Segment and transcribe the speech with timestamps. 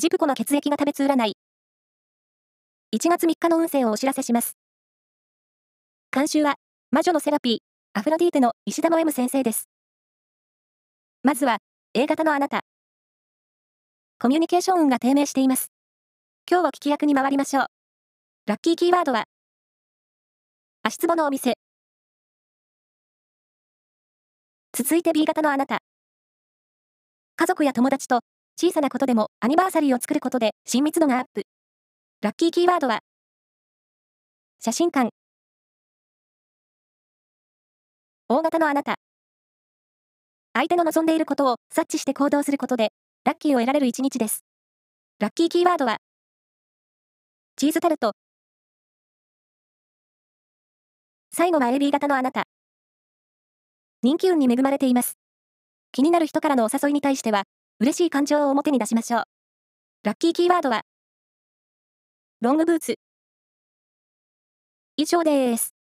[0.00, 1.36] ジプコの血液が食べつ占い。
[2.94, 4.56] 1月3日の運勢をお知らせします。
[6.12, 6.54] 監修は、
[6.92, 7.58] 魔女のセラピー、
[7.98, 9.68] アフロディーテの石田の M 先生です。
[11.24, 11.58] まずは、
[11.94, 12.60] A 型のあなた。
[14.20, 15.72] コミュニケーション運が低迷しています。
[16.48, 17.66] 今日は聞き役に回りましょう。
[18.46, 19.24] ラッキーキーワードは、
[20.84, 21.54] 足つぼのお店。
[24.72, 25.80] 続いて B 型のあなた。
[27.34, 28.20] 家族や友達と
[28.60, 31.44] 小さなことでもアニバーサリーを作ることで親密度がアップ。
[32.22, 32.98] ラッキーキーワードは、
[34.58, 35.10] 写真館。
[38.28, 38.96] 大型のあなた。
[40.54, 42.88] 相手の望んでいることを察知して行動することで、
[43.22, 44.40] ラッキーを得られる一日です。
[45.20, 45.98] ラッキーキーワードは、
[47.54, 48.14] チーズタルト。
[51.32, 52.42] 最後は AB 型のあなた。
[54.02, 55.16] 人気運に恵まれています。
[55.92, 57.44] 気になる人からのお誘いに対しては、
[57.80, 59.22] 嬉しい感情を表に出しましょう。
[60.02, 60.82] ラッキーキーワードは、
[62.40, 62.96] ロングブーツ。
[64.96, 65.77] 以上です。